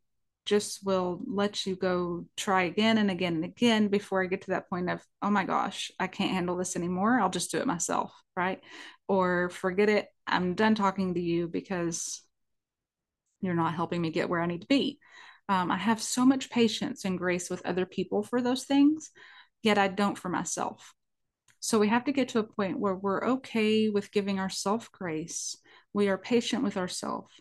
just 0.46 0.86
will 0.86 1.20
let 1.28 1.66
you 1.66 1.76
go 1.76 2.26
try 2.38 2.62
again 2.62 2.98
and 2.98 3.12
again 3.12 3.36
and 3.36 3.44
again 3.44 3.90
before 3.90 4.24
I 4.24 4.28
get 4.28 4.44
to 4.44 4.52
that 4.52 4.70
point 4.70 4.90
of, 4.90 5.06
oh 5.22 5.30
my 5.30 5.44
gosh, 5.44 5.92
I 6.00 6.08
can't 6.08 6.32
handle 6.32 6.56
this 6.56 6.78
anymore. 6.78 7.20
I'll 7.20 7.30
just 7.30 7.52
do 7.52 7.58
it 7.58 7.68
myself. 7.68 8.14
Right. 8.38 8.62
Or 9.10 9.50
forget 9.50 9.90
it. 9.90 10.08
I'm 10.26 10.54
done 10.54 10.74
talking 10.76 11.16
to 11.16 11.20
you 11.20 11.50
because 11.50 12.22
you're 13.46 13.56
not 13.56 13.76
helping 13.76 14.02
me 14.02 14.10
get 14.10 14.30
where 14.30 14.42
I 14.42 14.46
need 14.46 14.62
to 14.62 14.68
be. 14.68 15.00
Um, 15.48 15.72
I 15.72 15.78
have 15.78 16.02
so 16.02 16.26
much 16.26 16.50
patience 16.50 17.06
and 17.06 17.18
grace 17.18 17.50
with 17.50 17.66
other 17.66 17.86
people 17.86 18.24
for 18.24 18.42
those 18.42 18.64
things, 18.64 19.12
yet 19.62 19.78
I 19.78 19.88
don't 19.88 20.18
for 20.18 20.30
myself. 20.30 20.94
So 21.60 21.80
we 21.80 21.88
have 21.88 22.06
to 22.06 22.12
get 22.12 22.30
to 22.30 22.40
a 22.40 22.44
point 22.44 22.80
where 22.80 22.96
we're 22.96 23.24
okay 23.26 23.90
with 23.90 24.12
giving 24.12 24.40
ourselves 24.40 24.88
grace. 24.88 25.58
We 25.94 26.10
are 26.10 26.18
patient 26.18 26.64
with 26.64 26.78
ourselves. 26.78 27.34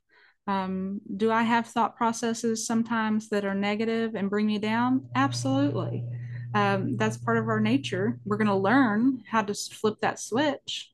Um, 0.46 1.00
do 1.16 1.30
I 1.30 1.42
have 1.42 1.66
thought 1.66 1.96
processes 1.96 2.66
sometimes 2.66 3.28
that 3.30 3.44
are 3.44 3.54
negative 3.54 4.14
and 4.14 4.30
bring 4.30 4.46
me 4.46 4.58
down? 4.58 5.08
Absolutely. 5.14 6.04
Um, 6.54 6.96
that's 6.96 7.16
part 7.16 7.38
of 7.38 7.48
our 7.48 7.60
nature. 7.60 8.18
We're 8.24 8.36
going 8.36 8.48
to 8.48 8.54
learn 8.54 9.22
how 9.28 9.42
to 9.42 9.54
flip 9.54 9.96
that 10.00 10.20
switch. 10.20 10.92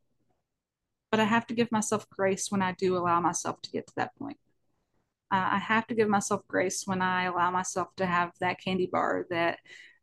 But 1.11 1.21
I 1.21 1.25
have 1.25 1.47
to 1.49 1.55
give 1.55 1.71
myself 1.73 2.09
grace 2.09 2.50
when 2.50 2.62
I 2.62 2.73
do 2.73 2.97
allow 2.97 3.21
myself 3.21 3.61
to 3.62 3.71
get 3.71 3.87
to 3.88 3.93
that 3.97 4.17
point. 4.17 4.38
Uh, 5.33 5.49
I 5.53 5.59
have 5.59 5.87
to 5.89 5.95
give 5.95 6.09
myself 6.09 6.43
grace 6.49 6.83
when 6.87 7.03
I 7.03 7.25
allow 7.25 7.51
myself 7.51 7.89
to 7.97 8.07
have 8.07 8.33
that 8.41 8.61
candy 8.61 8.89
bar 8.91 9.27
that 9.31 9.59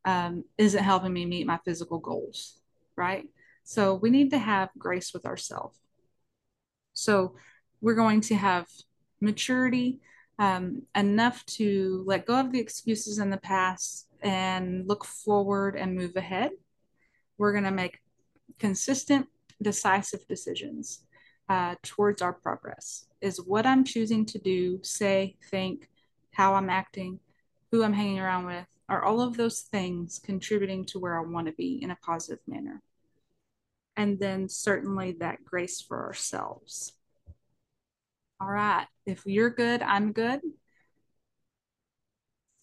um, 0.06 0.46
not 0.58 0.74
helping 0.76 1.14
me 1.14 1.26
meet 1.26 1.46
my 1.46 1.60
physical 1.66 2.00
goals, 2.00 2.60
right? 2.96 3.26
So 3.64 3.96
we 3.96 4.10
need 4.10 4.30
to 4.32 4.38
have 4.38 4.70
grace 4.78 5.14
with 5.14 5.26
ourselves. 5.26 5.78
So 6.94 7.36
we're 7.82 7.96
going 7.96 8.22
to 8.22 8.36
have 8.36 8.68
maturity 9.20 10.00
um, 10.40 10.84
enough 10.96 11.46
to 11.46 12.04
let 12.06 12.26
go 12.26 12.40
of 12.40 12.52
the 12.52 12.60
excuses 12.60 13.20
in 13.20 13.30
the 13.30 13.38
past 13.38 14.08
and 14.22 14.88
look 14.88 15.04
forward 15.04 15.76
and 15.76 15.96
move 15.96 16.16
ahead. 16.16 16.52
We're 17.38 17.52
going 17.52 17.66
to 17.66 17.72
make 17.72 18.00
consistent, 18.60 19.28
decisive 19.62 20.26
decisions 20.28 21.07
uh, 21.50 21.76
towards 21.84 22.22
our 22.22 22.34
progress. 22.34 23.06
Is 23.22 23.42
what 23.42 23.66
I'm 23.66 23.84
choosing 23.84 24.26
to 24.28 24.40
do, 24.40 24.80
say, 24.84 25.38
think, 25.50 25.90
how 26.32 26.54
I'm 26.54 26.70
acting, 26.70 27.20
who 27.72 27.84
I'm 27.84 27.94
hanging 27.94 28.20
around 28.20 28.46
with, 28.46 28.66
are 28.90 29.04
all 29.04 29.22
of 29.22 29.38
those 29.38 29.62
things 29.62 30.20
contributing 30.20 30.86
to 30.86 31.00
where 31.00 31.18
I 31.18 31.24
want 31.24 31.48
to 31.48 31.54
be 31.54 31.80
in 31.82 31.92
a 31.92 31.98
positive 31.98 32.40
manner? 32.48 32.82
And 33.96 34.20
then 34.20 34.48
certainly 34.48 35.14
that 35.20 35.44
grace 35.44 35.82
for 35.82 36.06
ourselves. 36.06 36.94
All 38.40 38.48
right. 38.48 38.86
If 39.06 39.26
you're 39.26 39.50
good, 39.50 39.82
I'm 39.82 40.12
good. 40.12 40.42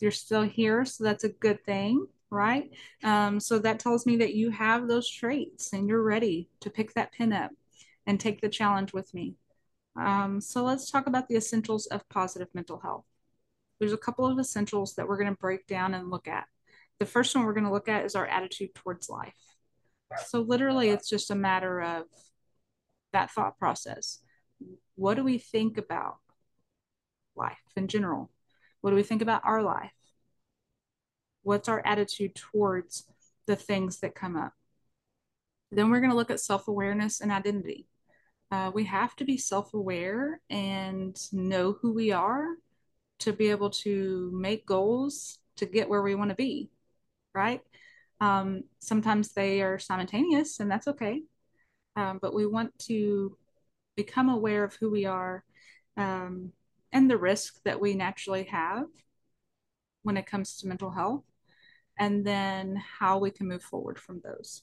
You're 0.00 0.12
still 0.12 0.42
here, 0.42 0.84
so 0.84 1.04
that's 1.04 1.24
a 1.24 1.28
good 1.30 1.64
thing, 1.64 2.06
right? 2.30 2.70
Um, 3.02 3.40
so 3.40 3.58
that 3.60 3.80
tells 3.80 4.06
me 4.06 4.16
that 4.18 4.34
you 4.34 4.50
have 4.50 4.86
those 4.86 5.08
traits 5.08 5.72
and 5.72 5.88
you're 5.88 6.02
ready 6.02 6.48
to 6.60 6.70
pick 6.70 6.94
that 6.94 7.12
pin 7.12 7.32
up 7.32 7.50
and 8.06 8.18
take 8.18 8.40
the 8.40 8.48
challenge 8.48 8.92
with 8.92 9.12
me. 9.14 9.36
Um, 9.96 10.40
so 10.40 10.64
let's 10.64 10.90
talk 10.90 11.06
about 11.06 11.28
the 11.28 11.36
essentials 11.36 11.86
of 11.86 12.08
positive 12.08 12.48
mental 12.54 12.80
health. 12.80 13.04
There's 13.78 13.92
a 13.92 13.98
couple 13.98 14.26
of 14.26 14.38
essentials 14.38 14.94
that 14.94 15.06
we're 15.06 15.18
going 15.18 15.32
to 15.32 15.38
break 15.38 15.66
down 15.66 15.94
and 15.94 16.10
look 16.10 16.28
at. 16.28 16.46
The 16.98 17.06
first 17.06 17.34
one 17.34 17.44
we're 17.44 17.54
going 17.54 17.64
to 17.64 17.72
look 17.72 17.88
at 17.88 18.04
is 18.04 18.14
our 18.14 18.26
attitude 18.26 18.74
towards 18.74 19.08
life. 19.08 19.34
So 20.26 20.40
literally, 20.40 20.90
it's 20.90 21.08
just 21.08 21.30
a 21.30 21.34
matter 21.34 21.80
of 21.80 22.04
that 23.12 23.30
thought 23.30 23.58
process. 23.58 24.20
What 24.94 25.14
do 25.14 25.24
we 25.24 25.38
think 25.38 25.76
about 25.76 26.16
life 27.34 27.58
in 27.76 27.88
general? 27.88 28.30
What 28.80 28.90
do 28.90 28.96
we 28.96 29.02
think 29.02 29.22
about 29.22 29.42
our 29.44 29.62
life? 29.62 29.92
What's 31.42 31.68
our 31.68 31.82
attitude 31.84 32.34
towards 32.34 33.04
the 33.46 33.56
things 33.56 34.00
that 34.00 34.14
come 34.14 34.36
up? 34.36 34.52
Then 35.70 35.90
we're 35.90 36.00
going 36.00 36.10
to 36.10 36.16
look 36.16 36.30
at 36.30 36.40
self 36.40 36.68
awareness 36.68 37.20
and 37.20 37.32
identity. 37.32 37.86
Uh, 38.54 38.70
we 38.72 38.84
have 38.84 39.16
to 39.16 39.24
be 39.24 39.36
self 39.36 39.74
aware 39.74 40.40
and 40.48 41.16
know 41.32 41.72
who 41.72 41.92
we 41.92 42.12
are 42.12 42.46
to 43.18 43.32
be 43.32 43.50
able 43.50 43.70
to 43.70 44.30
make 44.32 44.64
goals 44.64 45.40
to 45.56 45.66
get 45.66 45.88
where 45.88 46.02
we 46.02 46.14
want 46.14 46.30
to 46.30 46.36
be, 46.36 46.70
right? 47.34 47.62
Um, 48.20 48.62
sometimes 48.78 49.32
they 49.32 49.60
are 49.60 49.80
simultaneous, 49.80 50.60
and 50.60 50.70
that's 50.70 50.86
okay. 50.86 51.22
Um, 51.96 52.20
but 52.22 52.32
we 52.32 52.46
want 52.46 52.78
to 52.90 53.36
become 53.96 54.28
aware 54.28 54.62
of 54.62 54.74
who 54.74 54.88
we 54.88 55.04
are 55.04 55.42
um, 55.96 56.52
and 56.92 57.10
the 57.10 57.18
risk 57.18 57.60
that 57.64 57.80
we 57.80 57.94
naturally 57.94 58.44
have 58.44 58.86
when 60.04 60.16
it 60.16 60.26
comes 60.26 60.58
to 60.58 60.68
mental 60.68 60.92
health, 60.92 61.24
and 61.98 62.24
then 62.24 62.80
how 63.00 63.18
we 63.18 63.32
can 63.32 63.48
move 63.48 63.64
forward 63.64 63.98
from 63.98 64.20
those. 64.22 64.62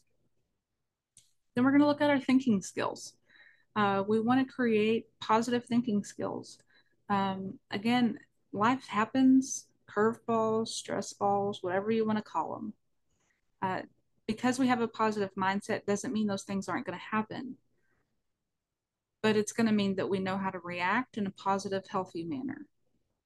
Then 1.56 1.66
we're 1.66 1.72
going 1.72 1.82
to 1.82 1.88
look 1.88 2.00
at 2.00 2.10
our 2.10 2.22
thinking 2.22 2.62
skills. 2.62 3.16
Uh, 3.76 4.04
we 4.08 4.20
want 4.20 4.46
to 4.46 4.54
create 4.54 5.06
positive 5.20 5.66
thinking 5.66 6.04
skills. 6.04 6.58
Um, 7.10 7.60
again, 7.72 8.20
life 8.52 8.86
happens, 8.88 9.68
curveballs, 9.90 10.70
stress 10.70 11.14
balls, 11.14 11.60
whatever 11.62 11.92
you 11.92 12.06
want 12.06 12.18
to 12.18 12.24
call 12.24 12.56
them. 12.56 12.74
Uh, 13.62 13.82
because 14.28 14.60
we 14.60 14.68
have 14.68 14.82
a 14.82 14.88
positive 14.88 15.32
mindset 15.38 15.86
doesn't 15.86 16.14
mean 16.14 16.28
those 16.28 16.44
things 16.44 16.68
aren't 16.68 16.86
going 16.86 16.98
to 16.98 17.06
happen. 17.18 17.56
But 19.22 19.36
it's 19.36 19.52
going 19.52 19.68
to 19.68 19.74
mean 19.74 19.96
that 19.98 20.10
we 20.10 20.20
know 20.20 20.38
how 20.38 20.50
to 20.50 20.60
react 20.60 21.18
in 21.18 21.28
a 21.28 21.32
positive, 21.32 21.84
healthy 21.88 22.24
manner, 22.24 22.66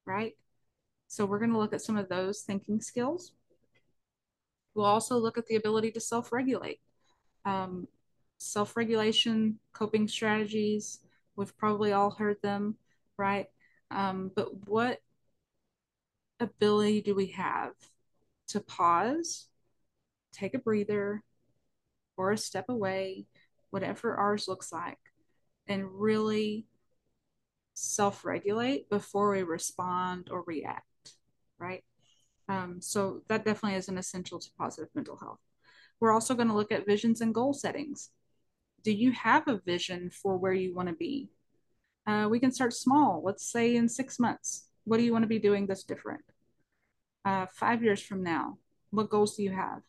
right? 0.06 0.34
So 1.08 1.26
we're 1.26 1.40
going 1.40 1.52
to 1.52 1.58
look 1.58 1.74
at 1.74 1.82
some 1.82 1.98
of 1.98 2.10
those 2.10 2.42
thinking 2.42 2.82
skills. 2.82 3.34
We'll 4.74 4.86
also 4.86 5.18
look 5.18 5.38
at 5.38 5.46
the 5.46 5.56
ability 5.56 5.92
to 5.92 6.02
self 6.02 6.32
regulate. 6.32 6.82
Um, 7.46 7.88
self 8.46 8.78
regulation, 8.78 9.60
coping 9.74 10.08
strategies. 10.08 11.00
We've 11.36 11.56
probably 11.58 11.92
all 11.92 12.12
heard 12.12 12.38
them, 12.42 12.76
right? 13.18 13.48
Um, 13.92 14.32
but 14.36 14.68
what 14.68 15.00
ability 16.40 17.02
do 17.02 17.16
we 17.16 17.28
have 17.28 17.74
to 18.48 18.60
pause, 18.60 19.48
take 20.34 20.54
a 20.54 20.60
breather, 20.60 21.24
or 22.18 22.32
a 22.32 22.38
step 22.38 22.66
away, 22.70 23.26
whatever 23.72 24.16
ours 24.16 24.48
looks 24.48 24.72
like, 24.72 25.00
and 25.68 25.86
really 25.92 26.66
self 27.74 28.24
regulate 28.24 28.90
before 28.90 29.32
we 29.32 29.44
respond 29.44 30.30
or 30.32 30.44
react, 30.48 30.86
right? 31.60 31.84
Um, 32.48 32.80
so 32.82 33.22
that 33.28 33.44
definitely 33.44 33.78
is 33.78 33.90
an 33.90 33.98
essential 33.98 34.40
to 34.40 34.50
positive 34.58 34.90
mental 34.96 35.18
health. 35.18 35.40
We're 36.00 36.14
also 36.14 36.36
going 36.36 36.48
to 36.50 36.54
look 36.54 36.72
at 36.72 36.86
visions 36.86 37.22
and 37.22 37.34
goal 37.34 37.54
settings 37.54 38.12
do 38.86 38.92
you 38.92 39.12
have 39.12 39.48
a 39.48 39.60
vision 39.66 40.12
for 40.12 40.38
where 40.38 40.54
you 40.54 40.74
want 40.76 40.88
to 40.88 40.96
be? 40.96 41.28
Uh, 42.06 42.28
we 42.30 42.40
can 42.40 42.52
start 42.52 42.72
small. 42.72 43.24
Let's 43.26 43.52
say 43.52 43.76
in 43.76 43.90
six 43.90 44.20
months, 44.20 44.68
what 44.84 44.98
do 44.98 45.04
you 45.04 45.12
want 45.12 45.24
to 45.24 45.28
be 45.28 45.40
doing 45.40 45.66
that's 45.66 45.84
different? 45.84 46.22
Uh, 47.26 47.48
five 47.52 47.84
years 47.84 48.00
from 48.00 48.22
now, 48.22 48.60
what 48.92 49.10
goals 49.10 49.36
do 49.36 49.44
you 49.44 49.50
have? 49.50 49.82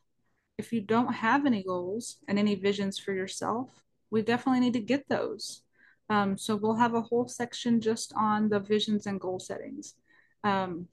If 0.57 0.73
you 0.73 0.81
don't 0.81 1.13
have 1.13 1.45
any 1.45 1.63
goals 1.63 2.17
and 2.27 2.39
any 2.39 2.55
visions 2.55 2.99
for 2.99 3.13
yourself, 3.13 3.69
we 4.11 4.23
definitely 4.23 4.61
need 4.61 4.73
to 4.73 4.81
get 4.81 5.07
those. 5.11 5.63
Um, 6.09 6.39
so 6.39 6.57
we'll 6.57 6.77
have 6.77 6.95
a 6.95 7.03
whole 7.03 7.29
section 7.29 7.83
just 7.83 8.15
on 8.17 8.49
the 8.49 8.61
visions 8.61 9.07
and 9.07 9.21
goal 9.21 9.39
settings. 9.39 9.95
Um, 10.43 10.89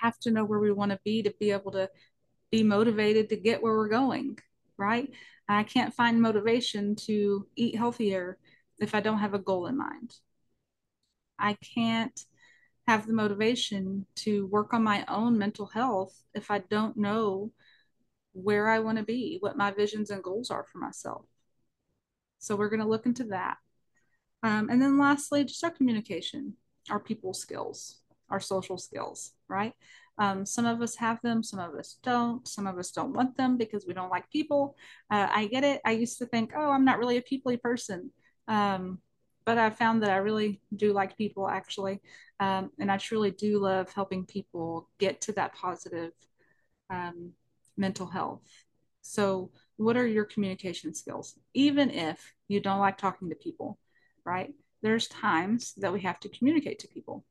have 0.00 0.18
to 0.20 0.32
know 0.32 0.44
where 0.44 0.58
we 0.58 0.72
want 0.72 0.90
to 0.90 0.98
be 1.04 1.22
to 1.22 1.32
be 1.38 1.52
able 1.52 1.70
to 1.72 1.88
be 2.50 2.64
motivated 2.64 3.28
to 3.28 3.36
get 3.36 3.62
where 3.62 3.76
we're 3.76 3.88
going, 3.88 4.38
right? 4.76 5.12
I 5.48 5.62
can't 5.62 5.94
find 5.94 6.20
motivation 6.20 6.94
to 7.06 7.46
eat 7.56 7.76
healthier 7.76 8.38
if 8.78 8.94
I 8.94 9.00
don't 9.00 9.18
have 9.18 9.34
a 9.34 9.38
goal 9.38 9.66
in 9.66 9.76
mind. 9.76 10.14
I 11.38 11.54
can't 11.54 12.18
have 12.86 13.06
the 13.06 13.12
motivation 13.12 14.06
to 14.16 14.46
work 14.46 14.72
on 14.74 14.82
my 14.82 15.04
own 15.08 15.38
mental 15.38 15.66
health 15.66 16.22
if 16.34 16.50
I 16.50 16.58
don't 16.58 16.96
know 16.96 17.52
where 18.32 18.68
I 18.68 18.78
want 18.78 18.98
to 18.98 19.04
be, 19.04 19.38
what 19.40 19.56
my 19.56 19.70
visions 19.70 20.10
and 20.10 20.22
goals 20.22 20.50
are 20.50 20.64
for 20.64 20.78
myself. 20.78 21.24
So 22.38 22.56
we're 22.56 22.68
going 22.68 22.80
to 22.80 22.88
look 22.88 23.06
into 23.06 23.24
that. 23.24 23.56
Um, 24.42 24.68
and 24.70 24.80
then 24.80 24.98
lastly, 24.98 25.44
just 25.44 25.64
our 25.64 25.70
communication, 25.70 26.54
our 26.90 27.00
people 27.00 27.34
skills, 27.34 28.00
our 28.30 28.40
social 28.40 28.78
skills, 28.78 29.32
right? 29.48 29.74
Um, 30.18 30.44
some 30.44 30.66
of 30.66 30.82
us 30.82 30.96
have 30.96 31.20
them, 31.22 31.42
some 31.42 31.60
of 31.60 31.74
us 31.74 31.98
don't. 32.02 32.46
Some 32.46 32.66
of 32.66 32.78
us 32.78 32.90
don't 32.90 33.12
want 33.12 33.36
them 33.36 33.56
because 33.56 33.86
we 33.86 33.94
don't 33.94 34.10
like 34.10 34.30
people. 34.30 34.76
Uh, 35.10 35.28
I 35.30 35.46
get 35.46 35.64
it. 35.64 35.80
I 35.84 35.92
used 35.92 36.18
to 36.18 36.26
think, 36.26 36.52
oh, 36.56 36.70
I'm 36.70 36.84
not 36.84 36.98
really 36.98 37.18
a 37.18 37.22
peoply 37.22 37.60
person. 37.60 38.10
Um, 38.48 38.98
but 39.44 39.56
I 39.56 39.70
found 39.70 40.02
that 40.02 40.10
I 40.10 40.16
really 40.16 40.60
do 40.76 40.92
like 40.92 41.16
people 41.16 41.48
actually. 41.48 42.00
Um, 42.40 42.70
and 42.78 42.90
I 42.90 42.98
truly 42.98 43.30
do 43.30 43.58
love 43.58 43.92
helping 43.92 44.26
people 44.26 44.88
get 44.98 45.22
to 45.22 45.32
that 45.32 45.54
positive 45.54 46.12
um, 46.90 47.32
mental 47.76 48.06
health. 48.06 48.42
So, 49.00 49.50
what 49.76 49.96
are 49.96 50.06
your 50.06 50.24
communication 50.24 50.92
skills? 50.92 51.38
Even 51.54 51.90
if 51.90 52.34
you 52.48 52.60
don't 52.60 52.80
like 52.80 52.98
talking 52.98 53.30
to 53.30 53.36
people, 53.36 53.78
right? 54.24 54.52
There's 54.82 55.08
times 55.08 55.72
that 55.78 55.92
we 55.92 56.00
have 56.02 56.20
to 56.20 56.28
communicate 56.28 56.80
to 56.80 56.88
people 56.88 57.24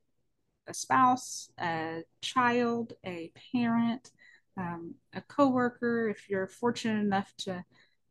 a 0.68 0.74
spouse, 0.74 1.50
a 1.60 2.04
child, 2.22 2.94
a 3.06 3.32
parent, 3.52 4.12
um, 4.58 4.96
a 5.14 5.22
coworker, 5.22 6.10
if 6.10 6.30
you're 6.30 6.48
fortunate 6.48 7.00
enough 7.00 7.32
to 7.38 7.64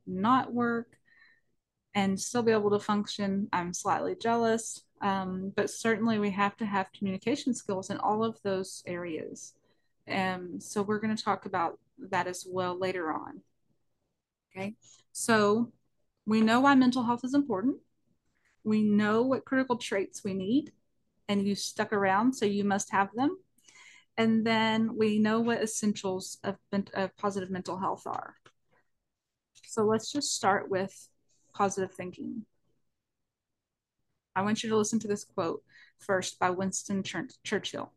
not 0.06 0.52
work 0.52 0.96
and 1.94 2.20
still 2.20 2.42
be 2.42 2.52
able 2.52 2.70
to 2.70 2.78
function, 2.78 3.48
I'm 3.52 3.72
slightly 3.72 4.14
jealous. 4.20 4.82
Um, 5.00 5.52
but 5.54 5.70
certainly 5.70 6.18
we 6.18 6.30
have 6.30 6.56
to 6.58 6.66
have 6.66 6.92
communication 6.96 7.54
skills 7.54 7.90
in 7.90 7.98
all 7.98 8.24
of 8.24 8.38
those 8.42 8.82
areas. 8.86 9.54
And 10.06 10.62
so 10.62 10.82
we're 10.82 11.00
going 11.00 11.16
to 11.16 11.22
talk 11.22 11.46
about 11.46 11.78
that 12.10 12.26
as 12.26 12.46
well 12.48 12.78
later 12.78 13.12
on. 13.12 13.42
Okay, 14.50 14.74
so 15.12 15.72
we 16.26 16.40
know 16.40 16.60
why 16.60 16.74
mental 16.74 17.02
health 17.02 17.24
is 17.24 17.34
important. 17.34 17.76
We 18.64 18.82
know 18.82 19.22
what 19.22 19.44
critical 19.44 19.76
traits 19.76 20.24
we 20.24 20.34
need 20.34 20.72
and 21.28 21.46
you 21.46 21.54
stuck 21.54 21.92
around, 21.92 22.34
so 22.34 22.46
you 22.46 22.64
must 22.64 22.92
have 22.92 23.08
them. 23.14 23.36
And 24.16 24.46
then 24.46 24.96
we 24.96 25.18
know 25.18 25.40
what 25.40 25.62
essentials 25.62 26.38
of, 26.42 26.56
of 26.94 27.16
positive 27.16 27.50
mental 27.50 27.78
health 27.78 28.04
are. 28.06 28.34
So 29.66 29.84
let's 29.84 30.10
just 30.10 30.34
start 30.34 30.70
with 30.70 31.08
positive 31.54 31.92
thinking. 31.92 32.46
I 34.34 34.42
want 34.42 34.62
you 34.62 34.70
to 34.70 34.76
listen 34.76 34.98
to 35.00 35.08
this 35.08 35.24
quote 35.24 35.62
first 35.98 36.38
by 36.38 36.50
Winston 36.50 37.02
Churchill. 37.02 37.92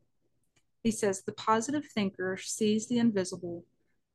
He 0.83 0.91
says, 0.91 1.21
The 1.21 1.33
positive 1.33 1.85
thinker 1.85 2.37
sees 2.37 2.87
the 2.87 2.97
invisible, 2.97 3.65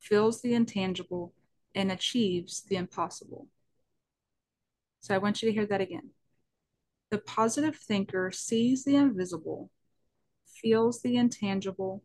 feels 0.01 0.41
the 0.41 0.55
intangible, 0.55 1.33
and 1.75 1.93
achieves 1.93 2.63
the 2.63 2.77
impossible. 2.77 3.49
So 5.01 5.15
I 5.15 5.19
want 5.19 5.43
you 5.43 5.49
to 5.49 5.55
hear 5.55 5.67
that 5.67 5.83
again. 5.83 6.11
The 7.15 7.21
positive 7.21 7.77
thinker 7.77 8.33
sees 8.33 8.83
the 8.83 8.97
invisible, 8.97 9.71
feels 10.49 11.01
the 11.01 11.15
intangible, 11.15 12.03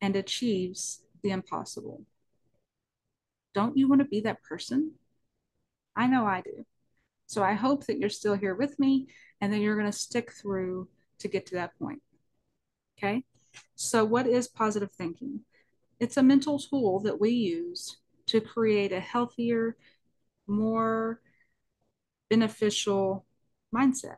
and 0.00 0.16
achieves 0.16 1.02
the 1.22 1.28
impossible. 1.28 2.06
Don't 3.52 3.76
you 3.76 3.86
want 3.86 4.00
to 4.00 4.06
be 4.06 4.20
that 4.20 4.42
person? 4.42 4.92
I 5.94 6.06
know 6.06 6.24
I 6.24 6.40
do. 6.40 6.64
So 7.26 7.42
I 7.42 7.52
hope 7.52 7.84
that 7.84 7.98
you're 7.98 8.08
still 8.08 8.32
here 8.32 8.54
with 8.54 8.78
me 8.78 9.08
and 9.42 9.52
that 9.52 9.58
you're 9.58 9.76
going 9.76 9.92
to 9.92 9.98
stick 9.98 10.32
through 10.32 10.88
to 11.18 11.28
get 11.28 11.44
to 11.48 11.56
that 11.56 11.78
point. 11.78 12.00
Okay. 12.96 13.24
So, 13.74 14.06
what 14.06 14.26
is 14.26 14.48
positive 14.48 14.92
thinking? 14.92 15.40
It's 16.00 16.16
a 16.16 16.22
mental 16.22 16.58
tool 16.58 17.00
that 17.00 17.20
we 17.20 17.28
use 17.28 17.98
to 18.28 18.40
create 18.40 18.90
a 18.90 19.00
healthier, 19.00 19.76
more 20.46 21.20
beneficial 22.30 23.26
mindset. 23.70 24.16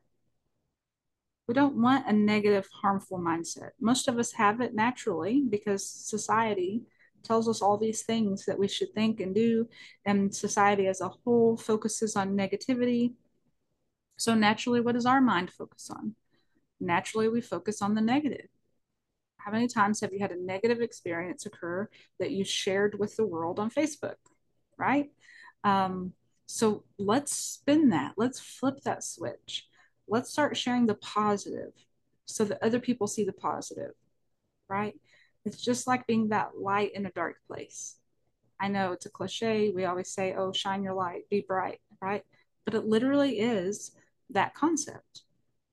We 1.48 1.54
don't 1.54 1.80
want 1.80 2.06
a 2.06 2.12
negative, 2.12 2.68
harmful 2.70 3.18
mindset. 3.18 3.70
Most 3.80 4.06
of 4.06 4.18
us 4.18 4.32
have 4.32 4.60
it 4.60 4.74
naturally 4.74 5.42
because 5.48 5.88
society 5.88 6.82
tells 7.22 7.48
us 7.48 7.62
all 7.62 7.78
these 7.78 8.02
things 8.02 8.44
that 8.44 8.58
we 8.58 8.68
should 8.68 8.92
think 8.94 9.18
and 9.18 9.34
do, 9.34 9.66
and 10.04 10.32
society 10.32 10.86
as 10.86 11.00
a 11.00 11.08
whole 11.08 11.56
focuses 11.56 12.16
on 12.16 12.36
negativity. 12.36 13.14
So, 14.18 14.34
naturally, 14.34 14.80
what 14.82 14.94
does 14.94 15.06
our 15.06 15.22
mind 15.22 15.50
focus 15.50 15.90
on? 15.90 16.14
Naturally, 16.80 17.28
we 17.28 17.40
focus 17.40 17.80
on 17.80 17.94
the 17.94 18.02
negative. 18.02 18.48
How 19.38 19.50
many 19.50 19.68
times 19.68 20.02
have 20.02 20.12
you 20.12 20.18
had 20.20 20.32
a 20.32 20.44
negative 20.44 20.82
experience 20.82 21.46
occur 21.46 21.88
that 22.18 22.30
you 22.30 22.44
shared 22.44 22.98
with 22.98 23.16
the 23.16 23.26
world 23.26 23.58
on 23.58 23.70
Facebook, 23.70 24.16
right? 24.76 25.10
Um, 25.64 26.12
so 26.44 26.84
let's 26.98 27.34
spin 27.34 27.88
that. 27.88 28.14
Let's 28.18 28.38
flip 28.38 28.80
that 28.84 29.02
switch 29.02 29.66
let's 30.08 30.30
start 30.30 30.56
sharing 30.56 30.86
the 30.86 30.94
positive 30.94 31.72
so 32.26 32.44
that 32.44 32.62
other 32.62 32.80
people 32.80 33.06
see 33.06 33.24
the 33.24 33.32
positive, 33.32 33.92
right? 34.68 34.94
It's 35.44 35.62
just 35.62 35.86
like 35.86 36.06
being 36.06 36.28
that 36.28 36.58
light 36.58 36.92
in 36.94 37.06
a 37.06 37.12
dark 37.12 37.36
place. 37.46 37.96
I 38.60 38.68
know 38.68 38.92
it's 38.92 39.06
a 39.06 39.10
cliche. 39.10 39.70
We 39.70 39.84
always 39.84 40.10
say, 40.10 40.34
oh, 40.36 40.52
shine 40.52 40.82
your 40.82 40.94
light, 40.94 41.28
be 41.30 41.44
bright, 41.46 41.80
right? 42.02 42.24
But 42.64 42.74
it 42.74 42.84
literally 42.84 43.38
is 43.38 43.92
that 44.30 44.54
concept. 44.54 45.22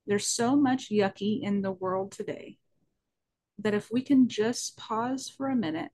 There's 0.06 0.26
so 0.26 0.54
much 0.54 0.90
yucky 0.90 1.42
in 1.42 1.62
the 1.62 1.72
world 1.72 2.12
today 2.12 2.58
that 3.58 3.74
if 3.74 3.90
we 3.90 4.02
can 4.02 4.28
just 4.28 4.76
pause 4.76 5.28
for 5.28 5.48
a 5.48 5.56
minute 5.56 5.90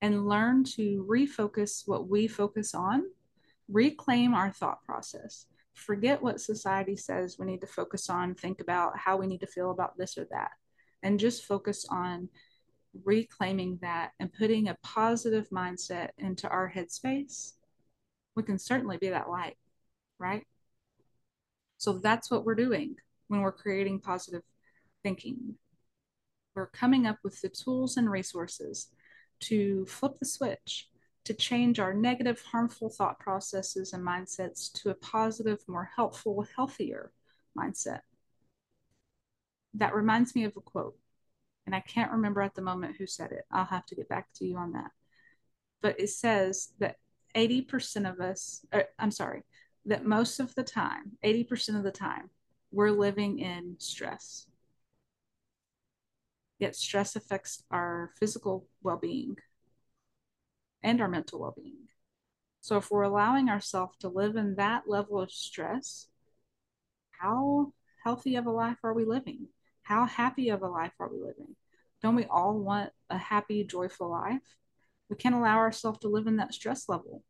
and 0.00 0.28
learn 0.28 0.62
to 0.62 1.04
refocus 1.08 1.82
what 1.86 2.08
we 2.08 2.28
focus 2.28 2.74
on, 2.74 3.02
reclaim 3.68 4.34
our 4.34 4.52
thought 4.52 4.84
process, 4.84 5.46
forget 5.78 6.22
what 6.22 6.40
society 6.40 6.96
says 6.96 7.36
we 7.38 7.46
need 7.46 7.60
to 7.60 7.66
focus 7.66 8.10
on, 8.10 8.34
think 8.34 8.60
about 8.60 8.98
how 8.98 9.16
we 9.16 9.26
need 9.26 9.40
to 9.40 9.46
feel 9.46 9.70
about 9.70 9.96
this 9.96 10.18
or 10.18 10.26
that, 10.30 10.50
and 11.02 11.20
just 11.20 11.44
focus 11.44 11.86
on 11.90 12.28
reclaiming 13.04 13.78
that 13.82 14.10
and 14.18 14.32
putting 14.32 14.68
a 14.68 14.76
positive 14.82 15.48
mindset 15.50 16.10
into 16.18 16.48
our 16.48 16.70
headspace, 16.70 17.52
we 18.34 18.42
can 18.42 18.58
certainly 18.58 18.96
be 18.96 19.08
that 19.08 19.28
light, 19.28 19.56
right? 20.18 20.46
So 21.76 21.98
that's 21.98 22.30
what 22.30 22.44
we're 22.44 22.54
doing 22.54 22.96
when 23.28 23.40
we're 23.40 23.52
creating 23.52 24.00
positive 24.00 24.42
thinking. 25.02 25.54
We're 26.54 26.66
coming 26.66 27.06
up 27.06 27.18
with 27.22 27.40
the 27.40 27.48
tools 27.48 27.96
and 27.96 28.10
resources 28.10 28.88
to 29.40 29.86
flip 29.86 30.18
the 30.18 30.26
switch 30.26 30.87
to 31.28 31.34
change 31.34 31.78
our 31.78 31.92
negative, 31.92 32.40
harmful 32.40 32.88
thought 32.88 33.20
processes 33.20 33.92
and 33.92 34.02
mindsets 34.02 34.72
to 34.72 34.88
a 34.88 34.94
positive, 34.94 35.58
more 35.68 35.90
helpful, 35.94 36.46
healthier 36.56 37.12
mindset. 37.56 38.00
That 39.74 39.94
reminds 39.94 40.34
me 40.34 40.44
of 40.44 40.56
a 40.56 40.62
quote, 40.62 40.96
and 41.66 41.74
I 41.74 41.80
can't 41.80 42.12
remember 42.12 42.40
at 42.40 42.54
the 42.54 42.62
moment 42.62 42.96
who 42.96 43.06
said 43.06 43.32
it. 43.32 43.44
I'll 43.52 43.66
have 43.66 43.84
to 43.86 43.94
get 43.94 44.08
back 44.08 44.28
to 44.36 44.46
you 44.46 44.56
on 44.56 44.72
that. 44.72 44.90
But 45.82 46.00
it 46.00 46.08
says 46.08 46.72
that 46.78 46.96
80% 47.36 48.10
of 48.10 48.20
us, 48.20 48.64
or, 48.72 48.84
I'm 48.98 49.10
sorry, 49.10 49.42
that 49.84 50.06
most 50.06 50.40
of 50.40 50.54
the 50.54 50.64
time, 50.64 51.18
80% 51.22 51.76
of 51.76 51.82
the 51.82 51.90
time, 51.90 52.30
we're 52.72 52.90
living 52.90 53.38
in 53.38 53.74
stress. 53.76 54.46
Yet 56.58 56.74
stress 56.74 57.16
affects 57.16 57.62
our 57.70 58.12
physical 58.18 58.66
well 58.82 58.96
being, 58.96 59.36
and 60.82 61.00
our 61.00 61.08
mental 61.08 61.40
well 61.40 61.54
being. 61.56 61.88
So, 62.60 62.76
if 62.76 62.90
we're 62.90 63.02
allowing 63.02 63.48
ourselves 63.48 63.96
to 63.98 64.08
live 64.08 64.36
in 64.36 64.56
that 64.56 64.88
level 64.88 65.20
of 65.20 65.30
stress, 65.30 66.08
how 67.10 67.72
healthy 68.04 68.36
of 68.36 68.46
a 68.46 68.50
life 68.50 68.78
are 68.82 68.94
we 68.94 69.04
living? 69.04 69.48
How 69.82 70.06
happy 70.06 70.50
of 70.50 70.62
a 70.62 70.68
life 70.68 70.92
are 71.00 71.08
we 71.08 71.18
living? 71.18 71.56
Don't 72.02 72.14
we 72.14 72.26
all 72.26 72.58
want 72.58 72.90
a 73.10 73.18
happy, 73.18 73.64
joyful 73.64 74.10
life? 74.10 74.56
We 75.08 75.16
can't 75.16 75.34
allow 75.34 75.56
ourselves 75.56 75.98
to 76.00 76.08
live 76.08 76.26
in 76.26 76.36
that 76.36 76.54
stress 76.54 76.88
level. 76.88 77.24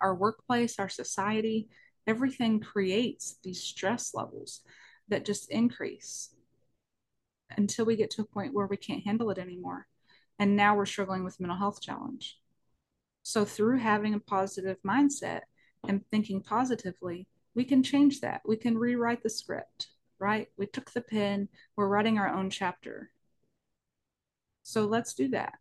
Our 0.00 0.14
workplace, 0.14 0.78
our 0.78 0.88
society, 0.88 1.68
everything 2.06 2.58
creates 2.58 3.38
these 3.42 3.62
stress 3.62 4.14
levels 4.14 4.62
that 5.08 5.24
just 5.24 5.50
increase 5.50 6.34
until 7.56 7.84
we 7.84 7.96
get 7.96 8.10
to 8.10 8.22
a 8.22 8.26
point 8.26 8.54
where 8.54 8.66
we 8.66 8.76
can't 8.76 9.04
handle 9.04 9.30
it 9.30 9.38
anymore 9.38 9.86
and 10.38 10.56
now 10.56 10.76
we're 10.76 10.86
struggling 10.86 11.24
with 11.24 11.40
mental 11.40 11.58
health 11.58 11.80
challenge. 11.80 12.38
So 13.22 13.44
through 13.44 13.78
having 13.78 14.14
a 14.14 14.20
positive 14.20 14.78
mindset 14.86 15.42
and 15.86 16.04
thinking 16.10 16.40
positively 16.42 17.26
we 17.54 17.64
can 17.64 17.82
change 17.82 18.20
that. 18.22 18.40
We 18.46 18.56
can 18.56 18.78
rewrite 18.78 19.22
the 19.22 19.28
script 19.28 19.88
right? 20.22 20.46
We 20.56 20.66
took 20.66 20.92
the 20.92 21.00
pen. 21.00 21.48
We're 21.76 21.88
writing 21.88 22.16
our 22.16 22.28
own 22.28 22.48
chapter. 22.48 23.10
So 24.62 24.84
let's 24.84 25.14
do 25.14 25.28
that. 25.30 25.54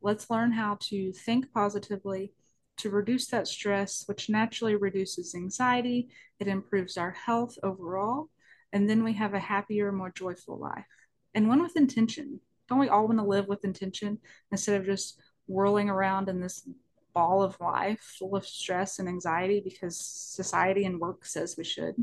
Let's 0.00 0.30
learn 0.30 0.52
how 0.52 0.78
to 0.88 1.12
think 1.12 1.52
positively 1.52 2.32
to 2.78 2.90
reduce 2.90 3.26
that 3.28 3.46
stress, 3.46 4.04
which 4.06 4.30
naturally 4.30 4.74
reduces 4.74 5.34
anxiety. 5.34 6.08
It 6.40 6.48
improves 6.48 6.96
our 6.96 7.10
health 7.10 7.58
overall. 7.62 8.30
And 8.72 8.88
then 8.88 9.04
we 9.04 9.12
have 9.14 9.34
a 9.34 9.38
happier, 9.38 9.92
more 9.92 10.10
joyful 10.10 10.58
life. 10.58 10.86
And 11.34 11.48
one 11.48 11.62
with 11.62 11.76
intention. 11.76 12.40
Don't 12.68 12.78
we 12.78 12.88
all 12.88 13.06
want 13.06 13.18
to 13.18 13.24
live 13.24 13.46
with 13.46 13.64
intention 13.64 14.18
instead 14.50 14.80
of 14.80 14.86
just 14.86 15.20
whirling 15.46 15.88
around 15.88 16.28
in 16.28 16.40
this 16.40 16.68
ball 17.14 17.42
of 17.42 17.58
life 17.60 18.00
full 18.18 18.36
of 18.36 18.46
stress 18.46 18.98
and 18.98 19.08
anxiety 19.08 19.60
because 19.64 19.98
society 19.98 20.84
and 20.84 21.00
work 21.00 21.24
says 21.24 21.56
we 21.56 21.64
should? 21.64 21.94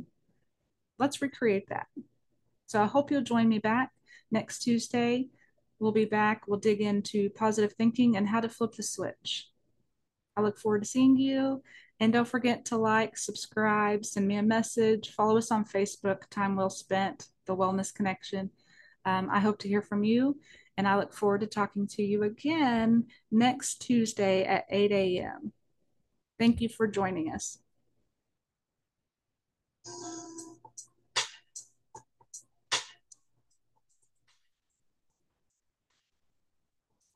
Let's 0.99 1.21
recreate 1.21 1.69
that. 1.69 1.88
So 2.67 2.82
I 2.82 2.86
hope 2.86 3.12
you'll 3.12 3.21
join 3.21 3.49
me 3.49 3.60
back 3.60 3.91
next 4.32 4.60
Tuesday. 4.60 5.28
We'll 5.80 5.91
be 5.91 6.06
back. 6.06 6.47
We'll 6.47 6.60
dig 6.60 6.82
into 6.82 7.30
positive 7.32 7.73
thinking 7.73 8.15
and 8.15 8.28
how 8.28 8.39
to 8.39 8.49
flip 8.49 8.73
the 8.73 8.84
switch. 8.84 9.49
I 10.36 10.41
look 10.41 10.58
forward 10.58 10.84
to 10.84 10.88
seeing 10.88 11.17
you. 11.17 11.62
And 11.99 12.12
don't 12.12 12.28
forget 12.28 12.65
to 12.65 12.78
like, 12.78 13.17
subscribe, 13.17 14.04
send 14.04 14.28
me 14.28 14.36
a 14.36 14.43
message, 14.43 15.12
follow 15.12 15.38
us 15.38 15.52
on 15.52 15.63
Facebook, 15.63 16.28
Time 16.30 16.56
Well 16.56 16.69
Spent, 16.69 17.28
The 17.45 17.56
Wellness 17.56 17.93
Connection. 17.93 18.49
Um, 19.05 19.29
I 19.31 19.39
hope 19.39 19.59
to 19.59 19.67
hear 19.67 19.81
from 19.81 20.03
you, 20.03 20.39
and 20.77 20.87
I 20.87 20.97
look 20.97 21.13
forward 21.13 21.41
to 21.41 21.47
talking 21.47 21.87
to 21.87 22.03
you 22.03 22.23
again 22.23 23.07
next 23.31 23.81
Tuesday 23.81 24.45
at 24.45 24.65
8 24.69 24.91
a.m. 24.91 25.51
Thank 26.39 26.61
you 26.61 26.69
for 26.69 26.87
joining 26.87 27.31
us. 27.31 27.59